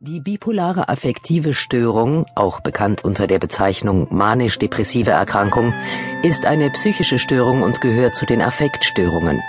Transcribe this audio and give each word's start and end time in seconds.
Die 0.00 0.20
bipolare 0.20 0.88
affektive 0.88 1.52
Störung, 1.52 2.24
auch 2.36 2.60
bekannt 2.60 3.04
unter 3.04 3.26
der 3.26 3.40
Bezeichnung 3.40 4.06
manisch-depressive 4.12 5.10
Erkrankung, 5.10 5.74
ist 6.22 6.46
eine 6.46 6.70
psychische 6.70 7.18
Störung 7.18 7.62
und 7.62 7.80
gehört 7.80 8.14
zu 8.14 8.24
den 8.24 8.40
Affektstörungen. 8.40 9.42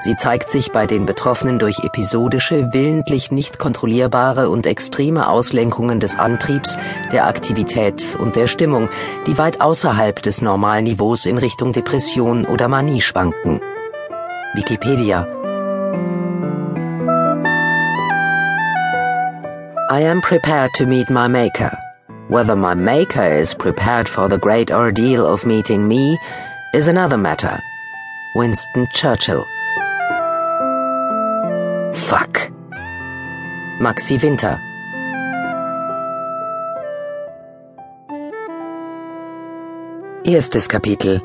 Sie 0.00 0.16
zeigt 0.16 0.50
sich 0.50 0.72
bei 0.72 0.88
den 0.88 1.06
Betroffenen 1.06 1.60
durch 1.60 1.78
episodische, 1.84 2.72
willentlich 2.72 3.30
nicht 3.30 3.60
kontrollierbare 3.60 4.50
und 4.50 4.66
extreme 4.66 5.28
Auslenkungen 5.28 6.00
des 6.00 6.16
Antriebs, 6.16 6.76
der 7.12 7.28
Aktivität 7.28 8.16
und 8.18 8.34
der 8.34 8.48
Stimmung, 8.48 8.88
die 9.28 9.38
weit 9.38 9.60
außerhalb 9.60 10.20
des 10.20 10.42
normalen 10.42 10.82
Niveaus 10.82 11.26
in 11.26 11.38
Richtung 11.38 11.72
Depression 11.72 12.44
oder 12.44 12.66
Manie 12.66 13.02
schwanken. 13.02 13.60
Wikipedia 14.54 15.41
I 19.92 20.00
am 20.00 20.22
prepared 20.22 20.72
to 20.76 20.86
meet 20.86 21.10
my 21.10 21.28
Maker. 21.28 21.70
Whether 22.28 22.56
my 22.56 22.72
Maker 22.72 23.24
is 23.42 23.52
prepared 23.52 24.08
for 24.08 24.26
the 24.26 24.38
great 24.38 24.70
ordeal 24.70 25.26
of 25.26 25.44
meeting 25.44 25.86
me 25.86 26.18
is 26.72 26.88
another 26.88 27.18
matter. 27.18 27.60
Winston 28.34 28.86
Churchill. 28.94 29.44
Fuck. 31.92 32.50
Maxi 33.84 34.16
Winter. 34.22 34.58
Erstes 40.24 40.68
Kapitel. 40.68 41.20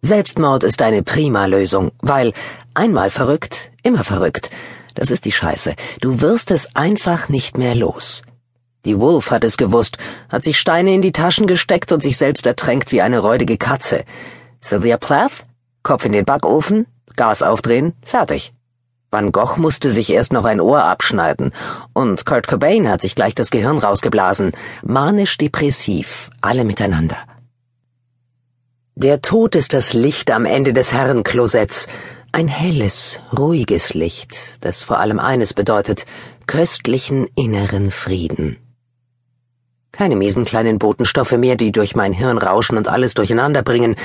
Selbstmord 0.00 0.64
ist 0.64 0.80
eine 0.80 1.02
prima 1.02 1.44
Lösung, 1.44 1.92
weil 2.00 2.32
einmal 2.72 3.10
verrückt, 3.10 3.70
immer 3.82 4.02
verrückt. 4.02 4.48
Das 4.94 5.10
ist 5.10 5.24
die 5.24 5.32
Scheiße. 5.32 5.74
Du 6.00 6.20
wirst 6.20 6.50
es 6.50 6.74
einfach 6.74 7.28
nicht 7.28 7.58
mehr 7.58 7.74
los. 7.74 8.22
Die 8.84 8.98
Wolf 8.98 9.30
hat 9.30 9.44
es 9.44 9.56
gewusst, 9.56 9.98
hat 10.30 10.42
sich 10.42 10.58
Steine 10.58 10.94
in 10.94 11.02
die 11.02 11.12
Taschen 11.12 11.46
gesteckt 11.46 11.92
und 11.92 12.02
sich 12.02 12.16
selbst 12.16 12.46
ertränkt 12.46 12.92
wie 12.92 13.02
eine 13.02 13.18
räudige 13.18 13.58
Katze. 13.58 14.04
Sylvia 14.60 14.96
Plath? 14.96 15.44
Kopf 15.82 16.04
in 16.04 16.12
den 16.12 16.24
Backofen, 16.24 16.86
Gas 17.16 17.42
aufdrehen, 17.42 17.94
fertig. 18.02 18.52
Van 19.10 19.32
Gogh 19.32 19.56
musste 19.58 19.90
sich 19.90 20.10
erst 20.10 20.32
noch 20.32 20.44
ein 20.44 20.60
Ohr 20.60 20.84
abschneiden 20.84 21.52
und 21.92 22.24
Kurt 22.24 22.46
Cobain 22.46 22.88
hat 22.88 23.00
sich 23.00 23.16
gleich 23.16 23.34
das 23.34 23.50
Gehirn 23.50 23.78
rausgeblasen. 23.78 24.52
Manisch-depressiv, 24.82 26.30
alle 26.40 26.64
miteinander. 26.64 27.16
Der 28.94 29.20
Tod 29.20 29.56
ist 29.56 29.74
das 29.74 29.94
Licht 29.94 30.30
am 30.30 30.44
Ende 30.44 30.72
des 30.72 30.92
Herrenklosetts, 30.92 31.88
ein 32.32 32.48
helles, 32.48 33.18
ruhiges 33.36 33.94
Licht, 33.94 34.36
das 34.60 34.82
vor 34.82 35.00
allem 35.00 35.18
eines 35.18 35.52
bedeutet, 35.52 36.06
köstlichen 36.46 37.26
inneren 37.34 37.90
Frieden. 37.90 38.58
Keine 39.92 40.16
miesen 40.16 40.44
kleinen 40.44 40.78
Botenstoffe 40.78 41.32
mehr, 41.32 41.56
die 41.56 41.72
durch 41.72 41.96
mein 41.96 42.12
Hirn 42.12 42.38
rauschen 42.38 42.76
und 42.76 42.88
alles 42.88 43.14
durcheinander 43.14 43.62
bringen, 43.62 43.96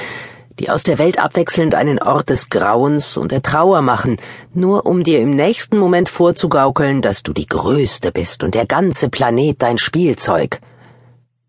die 0.59 0.69
aus 0.69 0.83
der 0.83 0.97
Welt 0.97 1.19
abwechselnd 1.19 1.75
einen 1.75 2.01
Ort 2.01 2.29
des 2.29 2.49
Grauens 2.49 3.17
und 3.17 3.31
der 3.31 3.41
Trauer 3.41 3.81
machen, 3.81 4.17
nur 4.53 4.85
um 4.85 5.03
dir 5.03 5.19
im 5.19 5.29
nächsten 5.29 5.77
Moment 5.77 6.09
vorzugaukeln, 6.09 7.01
dass 7.01 7.23
du 7.23 7.33
die 7.33 7.45
Größte 7.45 8.11
bist 8.11 8.43
und 8.43 8.55
der 8.55 8.65
ganze 8.65 9.09
Planet 9.09 9.61
dein 9.61 9.77
Spielzeug. 9.77 10.59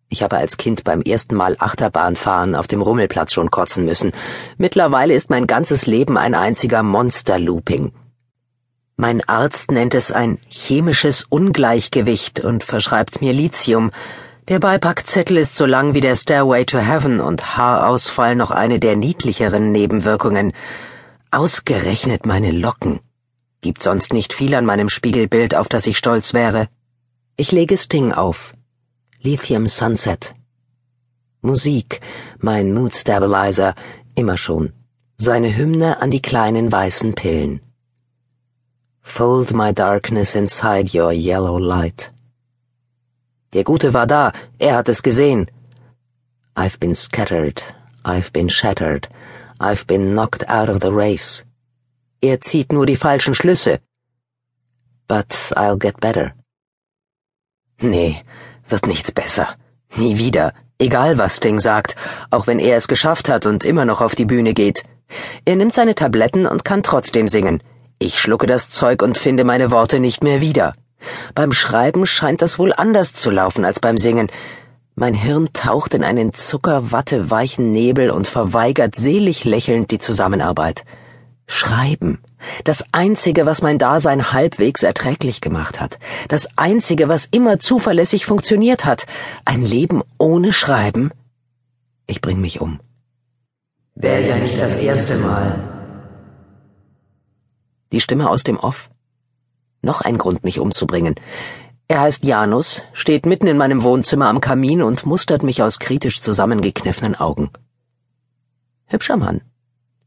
Ich 0.08 0.22
habe 0.22 0.36
als 0.36 0.56
Kind 0.56 0.84
beim 0.84 1.02
ersten 1.02 1.34
Mal 1.34 1.56
Achterbahnfahren 1.58 2.54
auf 2.54 2.68
dem 2.68 2.80
Rummelplatz 2.80 3.32
schon 3.32 3.50
kotzen 3.50 3.84
müssen. 3.84 4.12
Mittlerweile 4.56 5.14
ist 5.14 5.30
mein 5.30 5.46
ganzes 5.46 5.86
Leben 5.86 6.16
ein 6.16 6.34
einziger 6.34 6.82
Monsterlooping. 6.82 7.92
Mein 8.96 9.28
Arzt 9.28 9.72
nennt 9.72 9.94
es 9.94 10.10
ein 10.10 10.38
chemisches 10.48 11.24
Ungleichgewicht 11.28 12.40
und 12.40 12.64
verschreibt 12.64 13.20
mir 13.20 13.34
Lithium. 13.34 13.90
Der 14.48 14.58
Beipackzettel 14.58 15.36
ist 15.36 15.56
so 15.56 15.66
lang 15.66 15.92
wie 15.92 16.00
der 16.00 16.16
Stairway 16.16 16.64
to 16.64 16.78
Heaven 16.78 17.20
und 17.20 17.56
Haarausfall 17.56 18.36
noch 18.36 18.52
eine 18.52 18.78
der 18.78 18.96
niedlicheren 18.96 19.70
Nebenwirkungen. 19.70 20.52
Ausgerechnet 21.30 22.24
meine 22.24 22.52
Locken. 22.52 23.00
Gibt 23.60 23.82
sonst 23.82 24.14
nicht 24.14 24.32
viel 24.32 24.54
an 24.54 24.64
meinem 24.64 24.88
Spiegelbild, 24.88 25.56
auf 25.56 25.68
das 25.68 25.86
ich 25.86 25.98
stolz 25.98 26.32
wäre. 26.32 26.68
Ich 27.36 27.52
lege 27.52 27.76
Sting 27.76 28.12
auf. 28.12 28.55
Lithium 29.26 29.66
Sunset. 29.66 30.32
Musik, 31.42 32.00
mein 32.38 32.72
Mood 32.72 32.94
Stabilizer, 32.94 33.74
immer 34.14 34.36
schon. 34.36 34.72
Seine 35.18 35.48
Hymne 35.48 36.00
an 36.00 36.12
die 36.12 36.22
kleinen 36.22 36.70
weißen 36.70 37.12
Pillen. 37.12 37.60
Fold 39.00 39.52
my 39.52 39.72
darkness 39.72 40.36
inside 40.36 40.94
your 40.94 41.10
yellow 41.10 41.58
light. 41.58 42.12
Der 43.52 43.64
Gute 43.64 43.92
war 43.92 44.06
da, 44.06 44.32
er 44.60 44.76
hat 44.76 44.88
es 44.88 45.02
gesehen. 45.02 45.50
I've 46.54 46.78
been 46.78 46.94
scattered, 46.94 47.64
I've 48.04 48.32
been 48.32 48.48
shattered, 48.48 49.08
I've 49.58 49.88
been 49.88 50.14
knocked 50.14 50.48
out 50.48 50.68
of 50.68 50.80
the 50.82 50.92
race. 50.92 51.44
Er 52.22 52.40
zieht 52.40 52.72
nur 52.72 52.86
die 52.86 52.94
falschen 52.94 53.34
Schlüsse. 53.34 53.80
But 55.08 55.34
I'll 55.56 55.78
get 55.78 55.98
better. 55.98 56.32
Nee, 57.80 58.22
wird 58.68 58.86
nichts 58.86 59.12
besser. 59.12 59.48
Nie 59.96 60.18
wieder. 60.18 60.52
Egal 60.78 61.16
was 61.16 61.36
Sting 61.36 61.58
sagt, 61.58 61.96
auch 62.30 62.46
wenn 62.46 62.58
er 62.58 62.76
es 62.76 62.88
geschafft 62.88 63.28
hat 63.28 63.46
und 63.46 63.64
immer 63.64 63.84
noch 63.84 64.00
auf 64.00 64.14
die 64.14 64.26
Bühne 64.26 64.52
geht. 64.52 64.82
Er 65.44 65.56
nimmt 65.56 65.74
seine 65.74 65.94
Tabletten 65.94 66.46
und 66.46 66.64
kann 66.64 66.82
trotzdem 66.82 67.28
singen. 67.28 67.62
Ich 67.98 68.20
schlucke 68.20 68.46
das 68.46 68.68
Zeug 68.68 69.02
und 69.02 69.16
finde 69.16 69.44
meine 69.44 69.70
Worte 69.70 70.00
nicht 70.00 70.22
mehr 70.22 70.40
wieder. 70.40 70.74
Beim 71.34 71.52
Schreiben 71.52 72.04
scheint 72.06 72.42
das 72.42 72.58
wohl 72.58 72.72
anders 72.72 73.14
zu 73.14 73.30
laufen 73.30 73.64
als 73.64 73.80
beim 73.80 73.96
Singen. 73.96 74.30
Mein 74.94 75.14
Hirn 75.14 75.52
taucht 75.52 75.94
in 75.94 76.04
einen 76.04 76.34
zuckerwatteweichen 76.34 77.70
Nebel 77.70 78.10
und 78.10 78.26
verweigert 78.26 78.96
selig 78.96 79.44
lächelnd 79.44 79.90
die 79.90 79.98
Zusammenarbeit. 79.98 80.84
Schreiben. 81.46 82.18
Das 82.64 82.84
Einzige, 82.92 83.46
was 83.46 83.62
mein 83.62 83.78
Dasein 83.78 84.32
halbwegs 84.32 84.82
erträglich 84.82 85.40
gemacht 85.40 85.80
hat. 85.80 85.98
Das 86.28 86.48
Einzige, 86.56 87.08
was 87.08 87.26
immer 87.26 87.58
zuverlässig 87.58 88.26
funktioniert 88.26 88.84
hat. 88.84 89.06
Ein 89.44 89.62
Leben 89.62 90.02
ohne 90.18 90.52
Schreiben. 90.52 91.12
Ich 92.06 92.20
bring 92.20 92.40
mich 92.40 92.60
um. 92.60 92.80
Wäre 93.94 94.28
ja 94.28 94.36
nicht 94.36 94.60
das 94.60 94.76
erste 94.76 95.16
Mal. 95.16 95.58
Die 97.92 98.00
Stimme 98.00 98.28
aus 98.28 98.42
dem 98.42 98.58
Off. 98.58 98.90
Noch 99.82 100.00
ein 100.00 100.18
Grund, 100.18 100.42
mich 100.44 100.58
umzubringen. 100.58 101.14
Er 101.88 102.00
heißt 102.00 102.24
Janus, 102.24 102.82
steht 102.92 103.26
mitten 103.26 103.46
in 103.46 103.56
meinem 103.56 103.84
Wohnzimmer 103.84 104.28
am 104.28 104.40
Kamin 104.40 104.82
und 104.82 105.06
mustert 105.06 105.44
mich 105.44 105.62
aus 105.62 105.78
kritisch 105.78 106.20
zusammengekniffenen 106.20 107.14
Augen. 107.14 107.50
Hübscher 108.86 109.16
Mann. 109.16 109.42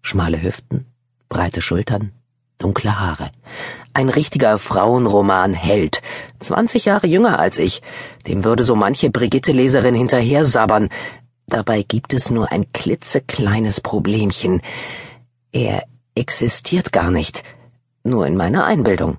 Schmale 0.01 0.41
Hüften, 0.41 0.85
breite 1.29 1.61
Schultern, 1.61 2.11
dunkle 2.57 2.99
Haare. 2.99 3.29
Ein 3.93 4.09
richtiger 4.09 4.57
Frauenroman-Held, 4.57 6.01
zwanzig 6.39 6.85
Jahre 6.85 7.07
jünger 7.07 7.39
als 7.39 7.57
ich. 7.57 7.81
Dem 8.27 8.43
würde 8.43 8.63
so 8.63 8.75
manche 8.75 9.09
Brigitte-Leserin 9.09 9.95
hinterher 9.95 10.43
sabbern. 10.43 10.89
Dabei 11.47 11.83
gibt 11.83 12.13
es 12.13 12.29
nur 12.29 12.51
ein 12.51 12.71
klitzekleines 12.73 13.81
Problemchen. 13.81 14.61
Er 15.51 15.83
existiert 16.15 16.91
gar 16.91 17.11
nicht, 17.11 17.43
nur 18.03 18.27
in 18.27 18.35
meiner 18.35 18.65
Einbildung. 18.65 19.17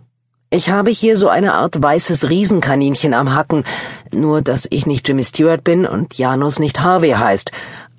Ich 0.50 0.71
habe 0.71 0.91
hier 0.91 1.16
so 1.16 1.28
eine 1.28 1.54
Art 1.54 1.81
weißes 1.81 2.28
Riesenkaninchen 2.28 3.15
am 3.15 3.34
Hacken, 3.34 3.65
nur 4.12 4.42
dass 4.42 4.66
ich 4.69 4.84
nicht 4.84 5.06
Jimmy 5.09 5.22
Stewart 5.22 5.62
bin 5.62 5.87
und 5.87 6.19
Janus 6.19 6.59
nicht 6.59 6.81
Harvey 6.81 7.12
heißt. 7.12 7.53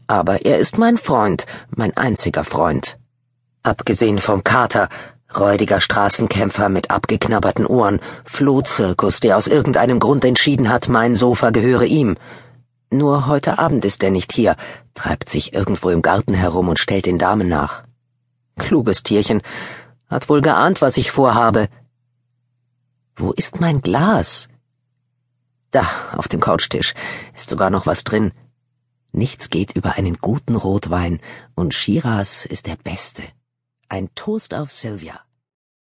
Aber 0.07 0.45
er 0.45 0.59
ist 0.59 0.77
mein 0.77 0.97
Freund, 0.97 1.45
mein 1.69 1.95
einziger 1.95 2.43
Freund. 2.43 2.97
Abgesehen 3.63 4.17
vom 4.17 4.43
Kater, 4.43 4.89
räudiger 5.37 5.81
Straßenkämpfer 5.81 6.67
mit 6.67 6.89
abgeknabberten 6.89 7.67
Ohren, 7.67 7.99
Flohzirkus, 8.25 9.19
der 9.19 9.37
aus 9.37 9.45
irgendeinem 9.45 9.99
Grund 9.99 10.25
entschieden 10.25 10.69
hat, 10.69 10.89
mein 10.89 11.13
Sofa 11.15 11.51
gehöre 11.51 11.83
ihm. 11.83 12.17
Nur 12.89 13.27
heute 13.27 13.59
Abend 13.59 13.85
ist 13.85 14.03
er 14.03 14.09
nicht 14.09 14.33
hier, 14.33 14.55
treibt 14.95 15.29
sich 15.29 15.53
irgendwo 15.53 15.89
im 15.89 16.01
Garten 16.01 16.33
herum 16.33 16.69
und 16.69 16.79
stellt 16.79 17.05
den 17.05 17.19
Damen 17.19 17.47
nach. 17.47 17.83
Kluges 18.57 19.03
Tierchen, 19.03 19.41
hat 20.09 20.27
wohl 20.27 20.41
geahnt, 20.41 20.81
was 20.81 20.97
ich 20.97 21.11
vorhabe. 21.11 21.69
Wo 23.15 23.31
ist 23.31 23.61
mein 23.61 23.81
Glas? 23.81 24.49
Da, 25.69 25.85
auf 26.17 26.27
dem 26.27 26.41
Couchtisch, 26.41 26.95
ist 27.35 27.49
sogar 27.49 27.69
noch 27.69 27.85
was 27.85 28.03
drin. 28.03 28.33
Nichts 29.13 29.49
geht 29.49 29.75
über 29.75 29.93
einen 29.93 30.17
guten 30.17 30.55
Rotwein, 30.55 31.19
und 31.55 31.73
Shiraz 31.73 32.45
ist 32.45 32.65
der 32.65 32.75
beste. 32.75 33.23
Ein 33.91 34.07
Toast 34.15 34.53
auf 34.53 34.71
Sylvia. 34.71 35.19